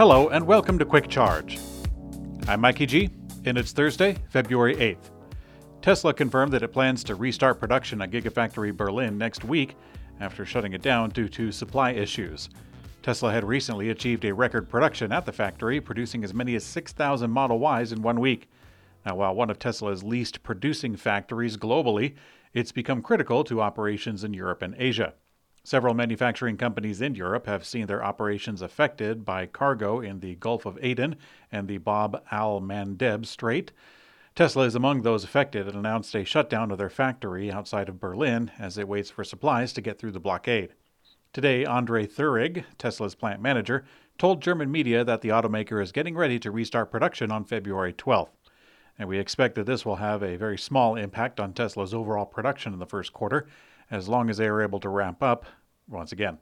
Hello, 0.00 0.30
and 0.30 0.46
welcome 0.46 0.78
to 0.78 0.86
Quick 0.86 1.08
Charge. 1.08 1.58
I'm 2.48 2.62
Mikey 2.62 2.86
G, 2.86 3.10
and 3.44 3.58
it's 3.58 3.72
Thursday, 3.72 4.16
February 4.30 4.74
8th. 4.76 5.10
Tesla 5.82 6.14
confirmed 6.14 6.52
that 6.52 6.62
it 6.62 6.72
plans 6.72 7.04
to 7.04 7.14
restart 7.14 7.60
production 7.60 8.00
at 8.00 8.10
Gigafactory 8.10 8.74
Berlin 8.74 9.18
next 9.18 9.44
week 9.44 9.76
after 10.18 10.46
shutting 10.46 10.72
it 10.72 10.80
down 10.80 11.10
due 11.10 11.28
to 11.28 11.52
supply 11.52 11.90
issues. 11.90 12.48
Tesla 13.02 13.30
had 13.30 13.44
recently 13.44 13.90
achieved 13.90 14.24
a 14.24 14.32
record 14.32 14.70
production 14.70 15.12
at 15.12 15.26
the 15.26 15.32
factory, 15.32 15.82
producing 15.82 16.24
as 16.24 16.32
many 16.32 16.54
as 16.54 16.64
6,000 16.64 17.30
Model 17.30 17.60
Ys 17.60 17.92
in 17.92 18.00
one 18.00 18.20
week. 18.20 18.48
Now, 19.04 19.16
while 19.16 19.34
one 19.34 19.50
of 19.50 19.58
Tesla's 19.58 20.02
least 20.02 20.42
producing 20.42 20.96
factories 20.96 21.58
globally, 21.58 22.14
it's 22.54 22.72
become 22.72 23.02
critical 23.02 23.44
to 23.44 23.60
operations 23.60 24.24
in 24.24 24.32
Europe 24.32 24.62
and 24.62 24.74
Asia. 24.78 25.12
Several 25.62 25.92
manufacturing 25.92 26.56
companies 26.56 27.02
in 27.02 27.14
Europe 27.14 27.46
have 27.46 27.66
seen 27.66 27.86
their 27.86 28.02
operations 28.02 28.62
affected 28.62 29.24
by 29.24 29.46
cargo 29.46 30.00
in 30.00 30.20
the 30.20 30.34
Gulf 30.36 30.64
of 30.64 30.78
Aden 30.80 31.16
and 31.52 31.68
the 31.68 31.78
Bab 31.78 32.22
al 32.30 32.60
Mandeb 32.60 33.26
Strait. 33.26 33.70
Tesla 34.34 34.64
is 34.64 34.74
among 34.74 35.02
those 35.02 35.22
affected 35.22 35.68
and 35.68 35.76
announced 35.76 36.14
a 36.14 36.24
shutdown 36.24 36.70
of 36.70 36.78
their 36.78 36.88
factory 36.88 37.52
outside 37.52 37.88
of 37.90 38.00
Berlin 38.00 38.50
as 38.58 38.78
it 38.78 38.88
waits 38.88 39.10
for 39.10 39.22
supplies 39.22 39.72
to 39.74 39.82
get 39.82 39.98
through 39.98 40.12
the 40.12 40.18
blockade. 40.18 40.72
Today, 41.32 41.64
Andre 41.64 42.06
Thierig, 42.06 42.64
Tesla's 42.78 43.14
plant 43.14 43.42
manager, 43.42 43.84
told 44.18 44.42
German 44.42 44.72
media 44.72 45.04
that 45.04 45.20
the 45.20 45.28
automaker 45.28 45.82
is 45.82 45.92
getting 45.92 46.16
ready 46.16 46.38
to 46.38 46.50
restart 46.50 46.90
production 46.90 47.30
on 47.30 47.44
February 47.44 47.92
12th. 47.92 48.30
And 48.98 49.08
we 49.08 49.18
expect 49.18 49.54
that 49.54 49.66
this 49.66 49.84
will 49.84 49.96
have 49.96 50.22
a 50.22 50.36
very 50.36 50.58
small 50.58 50.96
impact 50.96 51.38
on 51.38 51.52
Tesla's 51.52 51.94
overall 51.94 52.26
production 52.26 52.72
in 52.72 52.78
the 52.78 52.86
first 52.86 53.12
quarter, 53.12 53.46
as 53.90 54.08
long 54.08 54.30
as 54.30 54.36
they 54.36 54.46
are 54.46 54.62
able 54.62 54.80
to 54.80 54.88
ramp 54.88 55.22
up 55.22 55.44
once 55.90 56.12
again. 56.12 56.38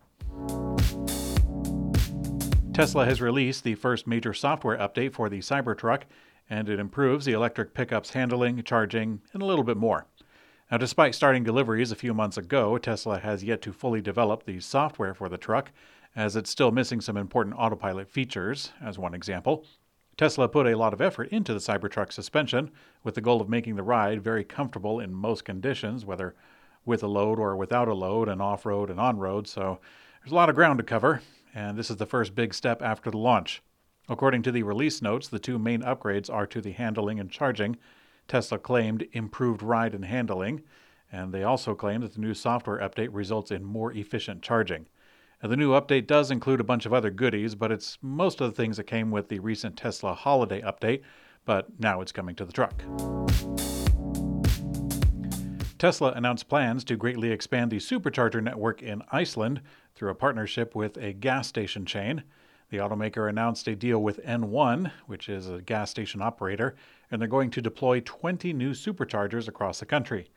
Tesla 2.73 3.05
has 3.05 3.21
released 3.21 3.65
the 3.65 3.75
first 3.75 4.07
major 4.07 4.33
software 4.33 4.79
update 4.79 5.13
for 5.13 5.29
the 5.29 5.41
Cybertruck, 5.41 6.03
and 6.49 6.69
it 6.69 6.79
improves 6.79 7.25
the 7.25 7.33
electric 7.33 7.75
pickup's 7.75 8.11
handling, 8.11 8.63
charging, 8.63 9.21
and 9.33 9.43
a 9.43 9.47
little 9.47 9.65
bit 9.65 9.77
more. 9.77 10.07
Now, 10.71 10.77
despite 10.77 11.15
starting 11.15 11.45
deliveries 11.45 11.91
a 11.91 11.97
few 11.97 12.15
months 12.15 12.37
ago, 12.37 12.79
Tesla 12.79 13.19
has 13.19 13.43
yet 13.43 13.63
to 13.63 13.73
fully 13.73 14.01
develop 14.01 14.45
the 14.45 14.61
software 14.61 15.15
for 15.15 15.29
the 15.29 15.39
truck, 15.39 15.73
as 16.15 16.37
it's 16.37 16.51
still 16.51 16.71
missing 16.71 17.01
some 17.01 17.17
important 17.17 17.57
autopilot 17.59 18.09
features, 18.09 18.73
as 18.81 18.99
one 18.99 19.15
example. 19.15 19.65
Tesla 20.17 20.49
put 20.49 20.67
a 20.67 20.77
lot 20.77 20.93
of 20.93 21.01
effort 21.01 21.29
into 21.29 21.53
the 21.53 21.61
Cybertruck 21.61 22.13
suspension 22.13 22.71
with 23.03 23.15
the 23.15 23.21
goal 23.21 23.41
of 23.41 23.49
making 23.49 23.77
the 23.77 23.83
ride 23.83 24.23
very 24.23 24.45
comfortable 24.45 25.01
in 25.01 25.15
most 25.15 25.45
conditions, 25.45 26.05
whether 26.05 26.35
with 26.89 27.03
a 27.03 27.07
load 27.07 27.39
or 27.39 27.55
without 27.55 27.87
a 27.87 27.95
load, 27.95 28.29
and 28.29 28.43
off 28.43 28.67
road 28.67 28.91
and 28.91 28.99
on 28.99 29.19
road, 29.19 29.47
so 29.47 29.79
there's 30.21 30.33
a 30.33 30.35
lot 30.35 30.49
of 30.49 30.57
ground 30.57 30.79
to 30.79 30.85
cover, 30.85 31.23
and 31.55 31.79
this 31.79 31.91
is 31.91 31.97
the 31.97 32.07
first 32.07 32.35
big 32.35 32.53
step 32.53 32.83
after 32.83 33.11
the 33.11 33.19
launch. 33.19 33.63
According 34.09 34.43
to 34.45 34.51
the 34.51 34.63
release 34.63 35.03
notes, 35.03 35.29
the 35.29 35.39
two 35.39 35.59
main 35.59 35.83
upgrades 35.83 36.33
are 36.33 36.47
to 36.47 36.61
the 36.61 36.73
handling 36.73 37.21
and 37.21 37.31
charging. 37.31 37.77
Tesla 38.27 38.59
claimed 38.59 39.07
improved 39.13 39.63
ride 39.63 39.95
and 39.95 40.07
handling, 40.07 40.63
and 41.13 41.33
they 41.33 41.45
also 41.45 41.75
claim 41.75 42.01
that 42.01 42.15
the 42.15 42.21
new 42.21 42.35
software 42.35 42.79
update 42.79 43.11
results 43.13 43.51
in 43.51 43.65
more 43.65 43.93
efficient 43.93 44.43
charging. 44.43 44.87
Now, 45.43 45.51
the 45.51 45.57
new 45.57 45.73
update 45.73 46.07
does 46.07 46.31
include 46.31 46.61
a 46.61 46.65
bunch 46.65 46.87
of 46.87 46.95
other 46.95 47.11
goodies, 47.11 47.55
but 47.55 47.71
it's 47.71 47.99
most 48.03 48.41
of 48.41 48.51
the 48.51 48.57
things 48.57 48.79
that 48.79 48.85
came 48.85 49.11
with 49.11 49.29
the 49.29 49.39
recent 49.39 49.77
Tesla 49.77 50.15
holiday 50.15 50.63
update, 50.63 51.03
but 51.45 51.79
now 51.79 52.01
it's 52.01 52.13
coming 52.13 52.35
to 52.37 52.45
the 52.45 52.53
truck. 52.53 52.83
Tesla 55.79 56.11
announced 56.13 56.49
plans 56.49 56.83
to 56.85 56.97
greatly 56.97 57.31
expand 57.31 57.71
the 57.71 57.77
supercharger 57.77 58.43
network 58.43 58.83
in 58.83 59.03
Iceland 59.13 59.61
through 59.95 60.11
a 60.11 60.15
partnership 60.15 60.75
with 60.75 60.97
a 60.97 61.13
gas 61.13 61.47
station 61.47 61.87
chain. 61.87 62.25
The 62.71 62.79
automaker 62.79 63.29
announced 63.29 63.69
a 63.69 63.77
deal 63.77 64.03
with 64.03 64.25
N1, 64.25 64.91
which 65.07 65.29
is 65.29 65.49
a 65.49 65.63
gas 65.63 65.91
station 65.91 66.21
operator, 66.21 66.75
and 67.11 67.21
they're 67.21 67.29
going 67.29 67.51
to 67.53 67.63
deploy 67.63 68.01
20 68.05 68.53
new 68.53 68.73
superchargers 68.73 69.47
across 69.47 69.79
the 69.79 69.87
country. 69.87 70.29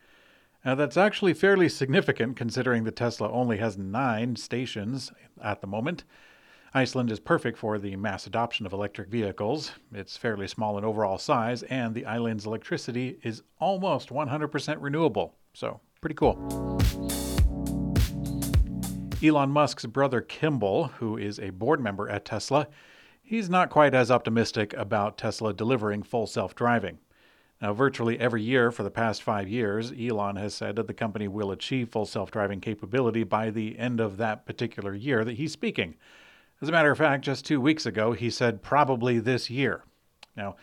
Now, 0.64 0.76
that's 0.76 0.96
actually 0.96 1.34
fairly 1.34 1.68
significant 1.68 2.36
considering 2.36 2.84
that 2.84 2.94
Tesla 2.94 3.28
only 3.30 3.58
has 3.58 3.76
nine 3.76 4.36
stations 4.36 5.10
at 5.42 5.60
the 5.60 5.66
moment. 5.66 6.04
Iceland 6.74 7.10
is 7.10 7.20
perfect 7.20 7.58
for 7.58 7.78
the 7.78 7.96
mass 7.96 8.26
adoption 8.26 8.64
of 8.64 8.72
electric 8.72 9.10
vehicles. 9.10 9.72
It's 9.92 10.16
fairly 10.16 10.48
small 10.48 10.78
in 10.78 10.86
overall 10.86 11.18
size, 11.18 11.62
and 11.64 11.94
the 11.94 12.06
island's 12.06 12.46
electricity 12.46 13.18
is 13.22 13.42
almost 13.60 14.08
100% 14.08 14.76
renewable. 14.80 15.34
So, 15.52 15.80
pretty 16.00 16.14
cool. 16.14 16.38
Elon 19.22 19.50
Musk's 19.50 19.84
brother 19.84 20.22
Kimbal, 20.22 20.92
who 20.92 21.18
is 21.18 21.38
a 21.38 21.50
board 21.50 21.78
member 21.78 22.08
at 22.08 22.24
Tesla, 22.24 22.68
he's 23.22 23.50
not 23.50 23.68
quite 23.68 23.94
as 23.94 24.10
optimistic 24.10 24.72
about 24.72 25.18
Tesla 25.18 25.52
delivering 25.52 26.02
full 26.02 26.26
self 26.26 26.54
driving. 26.54 26.98
Now, 27.60 27.74
virtually 27.74 28.18
every 28.18 28.42
year 28.42 28.70
for 28.70 28.82
the 28.82 28.90
past 28.90 29.22
five 29.22 29.46
years, 29.46 29.92
Elon 29.92 30.36
has 30.36 30.54
said 30.54 30.76
that 30.76 30.86
the 30.86 30.94
company 30.94 31.28
will 31.28 31.50
achieve 31.50 31.90
full 31.90 32.06
self 32.06 32.30
driving 32.30 32.60
capability 32.60 33.24
by 33.24 33.50
the 33.50 33.78
end 33.78 34.00
of 34.00 34.16
that 34.16 34.46
particular 34.46 34.94
year 34.94 35.22
that 35.22 35.36
he's 35.36 35.52
speaking. 35.52 35.96
As 36.62 36.68
a 36.68 36.72
matter 36.72 36.92
of 36.92 36.98
fact, 36.98 37.24
just 37.24 37.44
two 37.44 37.60
weeks 37.60 37.86
ago, 37.86 38.12
he 38.12 38.30
said 38.30 38.62
probably 38.62 39.18
this 39.18 39.50
year. 39.50 39.82
Now, 40.36 40.54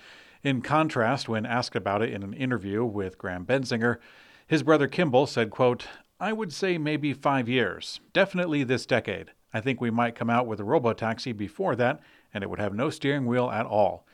in 0.41 0.61
contrast, 0.61 1.27
when 1.27 1.45
asked 1.45 1.75
about 1.75 2.01
it 2.01 2.13
in 2.13 2.23
an 2.23 2.31
interview 2.31 2.85
with 2.85 3.17
Graham 3.17 3.45
Bensinger, 3.45 3.97
his 4.47 4.63
brother 4.63 4.88
Kimbal 4.88 5.27
said, 5.27 5.49
quote, 5.49 5.88
I 6.17 6.31
would 6.31 6.53
say 6.53 6.77
maybe 6.77 7.11
five 7.11 7.49
years, 7.49 7.99
definitely 8.13 8.63
this 8.63 8.85
decade. 8.85 9.31
I 9.53 9.59
think 9.59 9.81
we 9.81 9.91
might 9.91 10.15
come 10.15 10.29
out 10.29 10.47
with 10.47 10.61
a 10.61 10.63
robotaxi 10.63 11.35
before 11.35 11.75
that, 11.75 11.99
and 12.33 12.45
it 12.45 12.49
would 12.49 12.59
have 12.59 12.73
no 12.73 12.89
steering 12.89 13.25
wheel 13.25 13.49
at 13.49 13.65
all. 13.65 14.07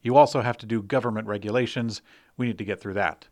You 0.00 0.16
also 0.16 0.42
have 0.42 0.58
to 0.58 0.66
do 0.66 0.80
government 0.80 1.26
regulations. 1.26 2.02
We 2.36 2.46
need 2.46 2.58
to 2.58 2.64
get 2.64 2.80
through 2.80 2.94
that. 2.94 3.26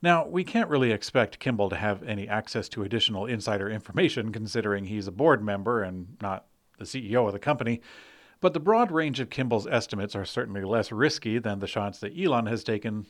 Now, 0.00 0.26
we 0.26 0.44
can't 0.44 0.70
really 0.70 0.92
expect 0.92 1.40
Kimbal 1.40 1.68
to 1.68 1.76
have 1.76 2.02
any 2.04 2.26
access 2.26 2.70
to 2.70 2.84
additional 2.84 3.26
insider 3.26 3.68
information 3.68 4.32
considering 4.32 4.86
he's 4.86 5.08
a 5.08 5.12
board 5.12 5.44
member 5.44 5.82
and 5.82 6.16
not 6.22 6.46
the 6.78 6.84
CEO 6.84 7.26
of 7.26 7.32
the 7.32 7.38
company, 7.38 7.80
but 8.40 8.54
the 8.54 8.60
broad 8.60 8.90
range 8.90 9.20
of 9.20 9.30
Kimbal's 9.30 9.66
estimates 9.66 10.14
are 10.14 10.24
certainly 10.24 10.62
less 10.62 10.92
risky 10.92 11.38
than 11.38 11.58
the 11.58 11.66
shots 11.66 11.98
that 12.00 12.18
Elon 12.18 12.46
has 12.46 12.64
taken, 12.64 13.06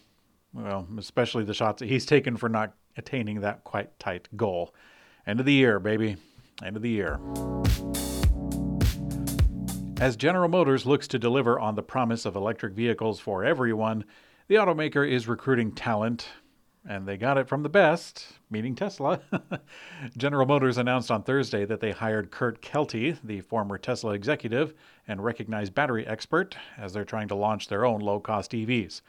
well, 0.53 0.87
especially 0.99 1.45
the 1.45 1.55
shots 1.55 1.81
that 1.81 1.89
he's 1.89 2.07
taken 2.07 2.37
for 2.37 2.49
not 2.49 2.75
attaining 2.97 3.41
that 3.41 3.65
quite 3.65 3.99
tight 3.99 4.29
goal. 4.37 4.75
End 5.27 5.41
of 5.41 5.47
the 5.47 5.53
year, 5.53 5.79
baby. 5.79 6.17
End 6.65 6.77
of 6.77 6.83
the 6.83 6.91
year. 6.91 7.21
As 10.01 10.17
General 10.17 10.49
Motors 10.49 10.87
looks 10.87 11.09
to 11.09 11.19
deliver 11.19 11.59
on 11.59 11.75
the 11.75 11.83
promise 11.83 12.25
of 12.25 12.37
electric 12.37 12.73
vehicles 12.73 13.21
for 13.21 13.45
everyone, 13.45 14.05
the 14.47 14.55
automaker 14.55 15.09
is 15.09 15.29
recruiting 15.29 15.73
talent, 15.73 16.29
and 16.89 17.07
they 17.07 17.19
got 17.19 17.37
it 17.37 17.47
from 17.47 17.63
the 17.63 17.69
best, 17.69 18.27
meaning 18.51 18.75
Tesla. 18.75 19.21
General 20.17 20.47
Motors 20.47 20.79
announced 20.79 21.11
on 21.11 21.23
Thursday 21.23 21.67
that 21.67 21.81
they 21.81 21.91
hired 21.91 22.31
Kurt 22.31 22.63
Kelty, 22.63 23.19
the 23.23 23.43
former 23.43 23.77
Tesla 23.77 24.15
executive 24.15 24.73
and 25.07 25.23
recognized 25.23 25.75
battery 25.75 26.07
expert, 26.07 26.57
as 26.79 26.95
they're 26.95 27.05
trying 27.05 27.29
to 27.29 27.35
launch 27.35 27.69
their 27.69 27.85
own 27.85 28.01
low 28.01 28.21
cost 28.21 28.53
EVs. 28.53 29.03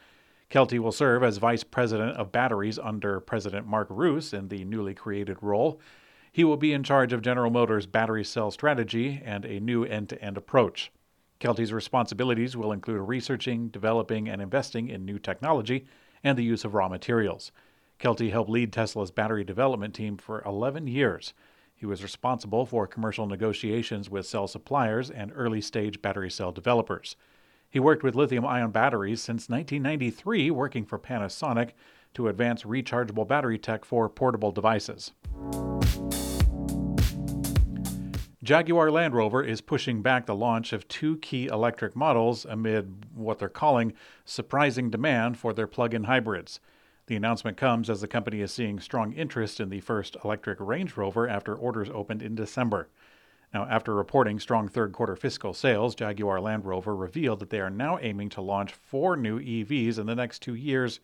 Kelty 0.50 0.78
will 0.78 0.92
serve 0.92 1.22
as 1.22 1.38
vice 1.38 1.64
president 1.64 2.18
of 2.18 2.30
batteries 2.30 2.78
under 2.78 3.18
President 3.18 3.66
Mark 3.66 3.88
Reuss 3.88 4.34
in 4.34 4.48
the 4.48 4.62
newly 4.64 4.92
created 4.92 5.38
role. 5.40 5.80
He 6.32 6.44
will 6.44 6.58
be 6.58 6.74
in 6.74 6.82
charge 6.82 7.14
of 7.14 7.22
General 7.22 7.50
Motors' 7.50 7.86
battery 7.86 8.24
cell 8.24 8.50
strategy 8.50 9.22
and 9.24 9.46
a 9.46 9.58
new 9.58 9.84
end 9.84 10.10
to 10.10 10.22
end 10.22 10.36
approach. 10.36 10.92
Kelty's 11.40 11.72
responsibilities 11.72 12.58
will 12.58 12.72
include 12.72 13.08
researching, 13.08 13.68
developing, 13.68 14.28
and 14.28 14.42
investing 14.42 14.88
in 14.88 15.06
new 15.06 15.18
technology 15.18 15.86
and 16.22 16.36
the 16.36 16.44
use 16.44 16.66
of 16.66 16.74
raw 16.74 16.86
materials. 16.86 17.52
Kelty 18.00 18.30
helped 18.30 18.48
lead 18.50 18.72
Tesla's 18.72 19.10
battery 19.10 19.44
development 19.44 19.94
team 19.94 20.16
for 20.16 20.42
11 20.46 20.86
years. 20.86 21.34
He 21.74 21.84
was 21.84 22.02
responsible 22.02 22.64
for 22.64 22.86
commercial 22.86 23.26
negotiations 23.26 24.08
with 24.08 24.26
cell 24.26 24.48
suppliers 24.48 25.10
and 25.10 25.30
early 25.34 25.60
stage 25.60 26.00
battery 26.00 26.30
cell 26.30 26.50
developers. 26.50 27.14
He 27.68 27.78
worked 27.78 28.02
with 28.02 28.14
lithium 28.14 28.46
ion 28.46 28.70
batteries 28.70 29.20
since 29.20 29.50
1993, 29.50 30.50
working 30.50 30.86
for 30.86 30.98
Panasonic 30.98 31.72
to 32.14 32.28
advance 32.28 32.62
rechargeable 32.62 33.28
battery 33.28 33.58
tech 33.58 33.84
for 33.84 34.08
portable 34.08 34.50
devices. 34.50 35.12
Jaguar 38.42 38.90
Land 38.90 39.14
Rover 39.14 39.44
is 39.44 39.60
pushing 39.60 40.00
back 40.00 40.24
the 40.24 40.34
launch 40.34 40.72
of 40.72 40.88
two 40.88 41.18
key 41.18 41.46
electric 41.48 41.94
models 41.94 42.46
amid 42.46 43.04
what 43.14 43.38
they're 43.38 43.50
calling 43.50 43.92
surprising 44.24 44.88
demand 44.88 45.36
for 45.38 45.52
their 45.52 45.66
plug 45.66 45.92
in 45.92 46.04
hybrids. 46.04 46.60
The 47.10 47.16
announcement 47.16 47.56
comes 47.56 47.90
as 47.90 48.00
the 48.00 48.06
company 48.06 48.40
is 48.40 48.52
seeing 48.52 48.78
strong 48.78 49.12
interest 49.14 49.58
in 49.58 49.68
the 49.68 49.80
first 49.80 50.16
electric 50.24 50.60
Range 50.60 50.96
Rover 50.96 51.28
after 51.28 51.56
orders 51.56 51.90
opened 51.92 52.22
in 52.22 52.36
December. 52.36 52.88
Now, 53.52 53.66
after 53.68 53.96
reporting 53.96 54.38
strong 54.38 54.68
third 54.68 54.92
quarter 54.92 55.16
fiscal 55.16 55.52
sales, 55.52 55.96
Jaguar 55.96 56.40
Land 56.40 56.64
Rover 56.66 56.94
revealed 56.94 57.40
that 57.40 57.50
they 57.50 57.58
are 57.58 57.68
now 57.68 57.98
aiming 58.00 58.28
to 58.28 58.40
launch 58.40 58.74
four 58.74 59.16
new 59.16 59.40
EVs 59.40 59.98
in 59.98 60.06
the 60.06 60.14
next 60.14 60.38
two 60.38 60.54
years. 60.54 61.00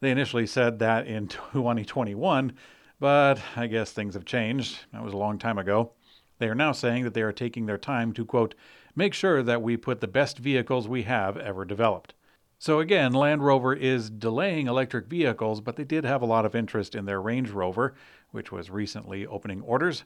They 0.00 0.10
initially 0.10 0.46
said 0.46 0.80
that 0.80 1.06
in 1.06 1.28
2021, 1.28 2.52
but 3.00 3.40
I 3.56 3.68
guess 3.68 3.90
things 3.90 4.12
have 4.12 4.26
changed. 4.26 4.80
That 4.92 5.02
was 5.02 5.14
a 5.14 5.16
long 5.16 5.38
time 5.38 5.56
ago. 5.56 5.92
They 6.40 6.48
are 6.50 6.54
now 6.54 6.72
saying 6.72 7.04
that 7.04 7.14
they 7.14 7.22
are 7.22 7.32
taking 7.32 7.64
their 7.64 7.78
time 7.78 8.12
to, 8.12 8.26
quote, 8.26 8.54
make 8.94 9.14
sure 9.14 9.42
that 9.42 9.62
we 9.62 9.78
put 9.78 10.02
the 10.02 10.06
best 10.06 10.36
vehicles 10.36 10.86
we 10.86 11.04
have 11.04 11.38
ever 11.38 11.64
developed. 11.64 12.12
So 12.62 12.78
again, 12.78 13.12
Land 13.12 13.44
Rover 13.44 13.74
is 13.74 14.08
delaying 14.08 14.68
electric 14.68 15.08
vehicles, 15.08 15.60
but 15.60 15.74
they 15.74 15.82
did 15.82 16.04
have 16.04 16.22
a 16.22 16.26
lot 16.26 16.46
of 16.46 16.54
interest 16.54 16.94
in 16.94 17.06
their 17.06 17.20
Range 17.20 17.50
Rover, 17.50 17.96
which 18.30 18.52
was 18.52 18.70
recently 18.70 19.26
opening 19.26 19.62
orders. 19.62 20.04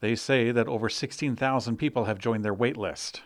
They 0.00 0.16
say 0.16 0.50
that 0.50 0.66
over 0.66 0.88
16,000 0.88 1.76
people 1.76 2.06
have 2.06 2.18
joined 2.18 2.44
their 2.44 2.54
wait 2.54 2.76
list. 2.76 3.22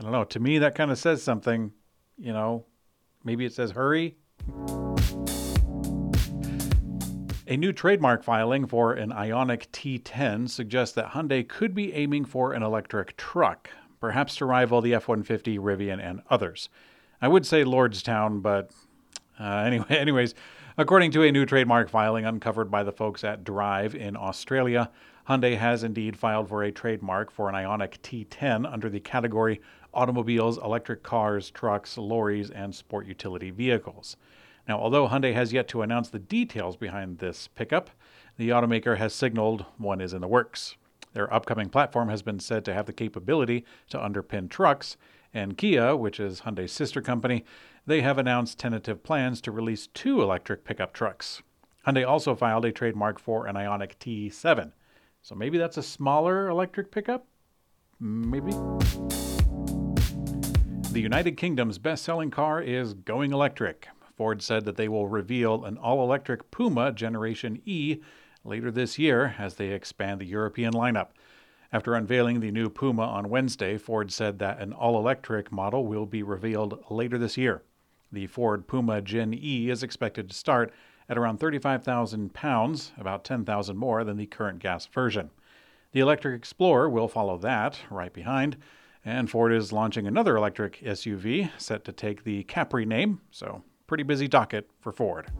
I 0.00 0.02
don't 0.02 0.10
know, 0.10 0.24
to 0.24 0.40
me 0.40 0.58
that 0.58 0.74
kind 0.74 0.90
of 0.90 0.98
says 0.98 1.22
something, 1.22 1.70
you 2.16 2.32
know, 2.32 2.64
maybe 3.22 3.44
it 3.44 3.52
says 3.52 3.70
hurry. 3.70 4.16
A 7.46 7.56
new 7.56 7.72
trademark 7.72 8.24
filing 8.24 8.66
for 8.66 8.94
an 8.94 9.10
IONIQ 9.12 9.68
T10 9.68 10.50
suggests 10.50 10.96
that 10.96 11.12
Hyundai 11.12 11.48
could 11.48 11.72
be 11.72 11.94
aiming 11.94 12.24
for 12.24 12.52
an 12.52 12.64
electric 12.64 13.16
truck, 13.16 13.70
perhaps 14.00 14.34
to 14.38 14.44
rival 14.44 14.80
the 14.80 14.94
F 14.94 15.06
150, 15.06 15.56
Rivian, 15.58 16.02
and 16.02 16.22
others. 16.28 16.68
I 17.20 17.28
would 17.28 17.44
say 17.44 17.64
Lordstown, 17.64 18.42
but 18.42 18.70
uh, 19.38 19.44
anyway, 19.66 19.86
anyways, 19.88 20.34
according 20.76 21.10
to 21.12 21.22
a 21.22 21.32
new 21.32 21.46
trademark 21.46 21.88
filing 21.88 22.24
uncovered 22.24 22.70
by 22.70 22.82
the 22.82 22.92
folks 22.92 23.24
at 23.24 23.44
Drive 23.44 23.94
in 23.94 24.16
Australia, 24.16 24.90
Hyundai 25.28 25.58
has 25.58 25.84
indeed 25.84 26.16
filed 26.16 26.48
for 26.48 26.62
a 26.62 26.72
trademark 26.72 27.30
for 27.30 27.48
an 27.48 27.54
IONIQ 27.54 27.98
T10 28.28 28.70
under 28.70 28.88
the 28.88 29.00
category 29.00 29.60
automobiles, 29.92 30.58
electric 30.58 31.02
cars, 31.02 31.50
trucks, 31.50 31.98
lorries, 31.98 32.50
and 32.50 32.74
sport 32.74 33.06
utility 33.06 33.50
vehicles. 33.50 34.16
Now, 34.66 34.78
although 34.78 35.08
Hyundai 35.08 35.34
has 35.34 35.52
yet 35.52 35.66
to 35.68 35.82
announce 35.82 36.08
the 36.08 36.18
details 36.18 36.76
behind 36.76 37.18
this 37.18 37.48
pickup, 37.48 37.90
the 38.36 38.50
automaker 38.50 38.98
has 38.98 39.12
signaled 39.12 39.64
one 39.76 40.00
is 40.00 40.12
in 40.12 40.20
the 40.20 40.28
works. 40.28 40.76
Their 41.14 41.32
upcoming 41.32 41.68
platform 41.68 42.10
has 42.10 42.22
been 42.22 42.38
said 42.38 42.64
to 42.66 42.74
have 42.74 42.86
the 42.86 42.92
capability 42.92 43.64
to 43.90 43.98
underpin 43.98 44.48
trucks, 44.48 44.96
and 45.32 45.56
Kia, 45.56 45.94
which 45.94 46.18
is 46.18 46.40
Hyundai's 46.40 46.72
sister 46.72 47.00
company, 47.00 47.44
they 47.86 48.00
have 48.02 48.18
announced 48.18 48.58
tentative 48.58 49.02
plans 49.02 49.40
to 49.42 49.52
release 49.52 49.86
two 49.88 50.22
electric 50.22 50.64
pickup 50.64 50.92
trucks. 50.92 51.42
Hyundai 51.86 52.06
also 52.06 52.34
filed 52.34 52.64
a 52.64 52.72
trademark 52.72 53.18
for 53.18 53.46
an 53.46 53.56
IONIQ 53.56 53.96
T7. 53.98 54.72
So 55.22 55.34
maybe 55.34 55.58
that's 55.58 55.76
a 55.76 55.82
smaller 55.82 56.48
electric 56.48 56.90
pickup? 56.90 57.26
Maybe. 58.00 58.52
The 60.92 61.00
United 61.00 61.36
Kingdom's 61.36 61.78
best 61.78 62.04
selling 62.04 62.30
car 62.30 62.62
is 62.62 62.94
going 62.94 63.32
electric. 63.32 63.88
Ford 64.16 64.42
said 64.42 64.64
that 64.64 64.76
they 64.76 64.88
will 64.88 65.06
reveal 65.06 65.64
an 65.64 65.78
all 65.78 66.02
electric 66.02 66.50
Puma 66.50 66.92
Generation 66.92 67.62
E 67.64 67.98
later 68.44 68.70
this 68.70 68.98
year 68.98 69.34
as 69.38 69.54
they 69.54 69.68
expand 69.68 70.20
the 70.20 70.26
European 70.26 70.72
lineup. 70.72 71.08
After 71.70 71.94
unveiling 71.94 72.40
the 72.40 72.50
new 72.50 72.70
Puma 72.70 73.02
on 73.02 73.28
Wednesday, 73.28 73.76
Ford 73.76 74.10
said 74.10 74.38
that 74.38 74.58
an 74.58 74.72
all 74.72 74.98
electric 74.98 75.52
model 75.52 75.84
will 75.84 76.06
be 76.06 76.22
revealed 76.22 76.82
later 76.88 77.18
this 77.18 77.36
year. 77.36 77.62
The 78.10 78.26
Ford 78.26 78.66
Puma 78.66 79.02
Gen 79.02 79.34
E 79.34 79.68
is 79.68 79.82
expected 79.82 80.30
to 80.30 80.34
start 80.34 80.72
at 81.10 81.18
around 81.18 81.40
35,000 81.40 82.32
pounds, 82.32 82.92
about 82.96 83.22
10,000 83.22 83.76
more 83.76 84.02
than 84.02 84.16
the 84.16 84.24
current 84.24 84.60
gas 84.60 84.86
version. 84.86 85.28
The 85.92 86.00
electric 86.00 86.38
Explorer 86.38 86.88
will 86.88 87.06
follow 87.06 87.36
that 87.38 87.80
right 87.90 88.14
behind, 88.14 88.56
and 89.04 89.28
Ford 89.28 89.52
is 89.52 89.70
launching 89.70 90.06
another 90.06 90.38
electric 90.38 90.80
SUV 90.80 91.50
set 91.58 91.84
to 91.84 91.92
take 91.92 92.24
the 92.24 92.44
Capri 92.44 92.86
name, 92.86 93.20
so 93.30 93.62
pretty 93.86 94.04
busy 94.04 94.26
docket 94.26 94.70
for 94.80 94.90
Ford. 94.90 95.30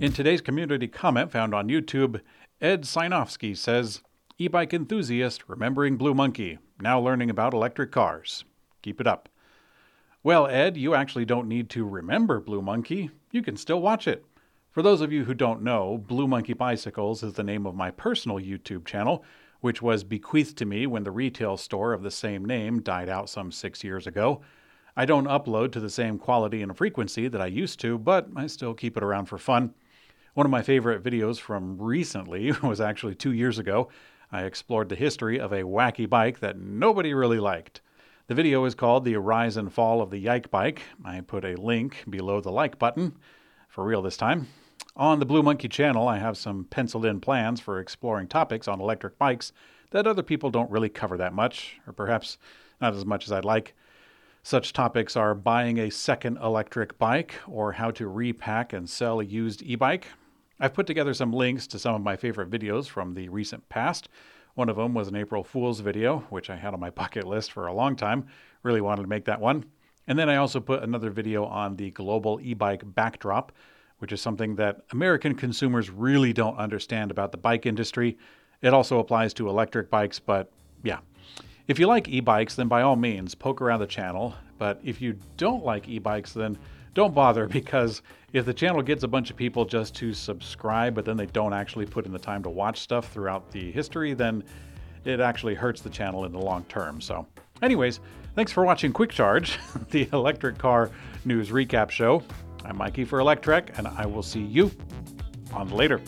In 0.00 0.12
today's 0.12 0.40
community 0.40 0.86
comment 0.86 1.32
found 1.32 1.52
on 1.52 1.68
YouTube, 1.68 2.20
Ed 2.60 2.82
Sinovsky 2.82 3.56
says, 3.56 4.02
E 4.36 4.48
bike 4.48 4.74
enthusiast 4.74 5.44
remembering 5.48 5.96
Blue 5.96 6.12
Monkey, 6.12 6.58
now 6.80 6.98
learning 6.98 7.30
about 7.30 7.54
electric 7.54 7.92
cars. 7.92 8.44
Keep 8.82 9.00
it 9.00 9.06
up. 9.06 9.28
Well, 10.24 10.48
Ed, 10.48 10.76
you 10.76 10.92
actually 10.92 11.24
don't 11.24 11.46
need 11.46 11.70
to 11.70 11.86
remember 11.86 12.40
Blue 12.40 12.60
Monkey. 12.60 13.10
You 13.30 13.42
can 13.42 13.56
still 13.56 13.80
watch 13.80 14.08
it. 14.08 14.24
For 14.72 14.82
those 14.82 15.00
of 15.00 15.12
you 15.12 15.22
who 15.24 15.34
don't 15.34 15.62
know, 15.62 15.98
Blue 15.98 16.26
Monkey 16.26 16.52
Bicycles 16.52 17.22
is 17.22 17.34
the 17.34 17.44
name 17.44 17.64
of 17.64 17.76
my 17.76 17.92
personal 17.92 18.38
YouTube 18.38 18.84
channel, 18.84 19.24
which 19.60 19.80
was 19.80 20.02
bequeathed 20.02 20.58
to 20.58 20.64
me 20.64 20.84
when 20.88 21.04
the 21.04 21.12
retail 21.12 21.56
store 21.56 21.92
of 21.92 22.02
the 22.02 22.10
same 22.10 22.44
name 22.44 22.82
died 22.82 23.08
out 23.08 23.30
some 23.30 23.52
six 23.52 23.84
years 23.84 24.08
ago. 24.08 24.40
I 24.96 25.04
don't 25.04 25.28
upload 25.28 25.70
to 25.72 25.80
the 25.80 25.90
same 25.90 26.18
quality 26.18 26.62
and 26.62 26.76
frequency 26.76 27.28
that 27.28 27.40
I 27.40 27.46
used 27.46 27.78
to, 27.80 27.98
but 27.98 28.26
I 28.34 28.48
still 28.48 28.74
keep 28.74 28.96
it 28.96 29.04
around 29.04 29.26
for 29.26 29.38
fun. 29.38 29.74
One 30.34 30.46
of 30.46 30.50
my 30.50 30.62
favorite 30.62 31.02
videos 31.02 31.38
from 31.38 31.80
recently 31.80 32.52
was 32.62 32.80
actually 32.80 33.14
two 33.14 33.32
years 33.32 33.58
ago. 33.58 33.88
I 34.30 34.44
explored 34.44 34.88
the 34.88 34.94
history 34.94 35.40
of 35.40 35.52
a 35.52 35.62
wacky 35.62 36.08
bike 36.08 36.40
that 36.40 36.58
nobody 36.58 37.14
really 37.14 37.40
liked. 37.40 37.80
The 38.26 38.34
video 38.34 38.64
is 38.66 38.74
called 38.74 39.04
The 39.04 39.16
Rise 39.16 39.56
and 39.56 39.72
Fall 39.72 40.02
of 40.02 40.10
the 40.10 40.18
Yike 40.18 40.50
Bike. 40.50 40.82
I 41.02 41.22
put 41.22 41.46
a 41.46 41.56
link 41.56 42.04
below 42.10 42.42
the 42.42 42.52
like 42.52 42.78
button, 42.78 43.16
for 43.68 43.84
real 43.84 44.02
this 44.02 44.18
time. 44.18 44.48
On 44.96 45.18
the 45.18 45.26
Blue 45.26 45.42
Monkey 45.42 45.68
channel, 45.68 46.06
I 46.06 46.18
have 46.18 46.36
some 46.36 46.64
penciled 46.64 47.06
in 47.06 47.20
plans 47.20 47.58
for 47.60 47.80
exploring 47.80 48.28
topics 48.28 48.68
on 48.68 48.80
electric 48.80 49.16
bikes 49.16 49.52
that 49.92 50.06
other 50.06 50.22
people 50.22 50.50
don't 50.50 50.70
really 50.70 50.90
cover 50.90 51.16
that 51.16 51.32
much, 51.32 51.78
or 51.86 51.94
perhaps 51.94 52.36
not 52.82 52.94
as 52.94 53.06
much 53.06 53.24
as 53.24 53.32
I'd 53.32 53.46
like. 53.46 53.74
Such 54.42 54.72
topics 54.72 55.16
are 55.16 55.34
buying 55.34 55.78
a 55.78 55.90
second 55.90 56.38
electric 56.38 56.98
bike, 56.98 57.34
or 57.46 57.72
how 57.72 57.90
to 57.92 58.08
repack 58.08 58.72
and 58.72 58.88
sell 58.88 59.20
a 59.20 59.24
used 59.24 59.62
e 59.62 59.74
bike, 59.74 60.06
I've 60.60 60.74
put 60.74 60.86
together 60.86 61.14
some 61.14 61.32
links 61.32 61.66
to 61.68 61.78
some 61.78 61.94
of 61.94 62.02
my 62.02 62.16
favorite 62.16 62.50
videos 62.50 62.88
from 62.88 63.14
the 63.14 63.28
recent 63.28 63.68
past. 63.68 64.08
One 64.54 64.68
of 64.68 64.76
them 64.76 64.92
was 64.92 65.06
an 65.06 65.14
April 65.14 65.44
Fool's 65.44 65.78
video, 65.78 66.20
which 66.30 66.50
I 66.50 66.56
had 66.56 66.74
on 66.74 66.80
my 66.80 66.90
bucket 67.00 67.24
list 67.24 67.52
for 67.52 67.66
a 67.66 67.72
long 67.72 67.94
time. 67.94 68.26
Really 68.64 68.80
wanted 68.80 69.02
to 69.02 69.08
make 69.08 69.24
that 69.26 69.40
one. 69.40 69.64
And 70.08 70.18
then 70.18 70.28
I 70.28 70.36
also 70.36 70.58
put 70.58 70.82
another 70.82 71.10
video 71.10 71.44
on 71.44 71.76
the 71.76 71.90
global 71.92 72.40
e 72.42 72.54
bike 72.54 72.82
backdrop, 72.84 73.52
which 73.98 74.10
is 74.10 74.20
something 74.20 74.56
that 74.56 74.80
American 74.90 75.34
consumers 75.34 75.90
really 75.90 76.32
don't 76.32 76.56
understand 76.56 77.10
about 77.10 77.30
the 77.30 77.38
bike 77.38 77.66
industry. 77.66 78.18
It 78.60 78.74
also 78.74 78.98
applies 78.98 79.32
to 79.34 79.48
electric 79.48 79.90
bikes, 79.90 80.18
but 80.18 80.50
yeah. 80.82 80.98
If 81.68 81.78
you 81.78 81.86
like 81.86 82.08
e 82.08 82.20
bikes, 82.20 82.54
then 82.54 82.66
by 82.66 82.80
all 82.80 82.96
means, 82.96 83.34
poke 83.34 83.60
around 83.60 83.80
the 83.80 83.86
channel. 83.86 84.34
But 84.56 84.80
if 84.82 85.02
you 85.02 85.18
don't 85.36 85.62
like 85.62 85.86
e 85.86 85.98
bikes, 85.98 86.32
then 86.32 86.56
don't 86.94 87.14
bother 87.14 87.46
because 87.60 88.00
if 88.32 88.46
the 88.46 88.54
channel 88.54 88.80
gets 88.80 89.04
a 89.04 89.08
bunch 89.08 89.30
of 89.30 89.36
people 89.36 89.66
just 89.66 89.94
to 89.96 90.14
subscribe, 90.14 90.94
but 90.94 91.04
then 91.04 91.18
they 91.18 91.26
don't 91.26 91.52
actually 91.52 91.84
put 91.84 92.06
in 92.06 92.12
the 92.12 92.18
time 92.18 92.42
to 92.44 92.48
watch 92.48 92.80
stuff 92.80 93.12
throughout 93.12 93.50
the 93.52 93.70
history, 93.70 94.14
then 94.14 94.42
it 95.04 95.20
actually 95.20 95.54
hurts 95.54 95.82
the 95.82 95.90
channel 95.90 96.24
in 96.24 96.32
the 96.32 96.38
long 96.38 96.64
term. 96.64 97.02
So, 97.02 97.26
anyways, 97.60 98.00
thanks 98.34 98.50
for 98.50 98.64
watching 98.64 98.90
Quick 98.90 99.10
Charge, 99.10 99.58
the 99.90 100.08
electric 100.14 100.56
car 100.56 100.90
news 101.26 101.50
recap 101.50 101.90
show. 101.90 102.22
I'm 102.64 102.78
Mikey 102.78 103.04
for 103.04 103.18
Electrek, 103.18 103.78
and 103.78 103.86
I 103.86 104.06
will 104.06 104.22
see 104.22 104.42
you 104.42 104.70
on 105.52 105.68
later. 105.68 106.00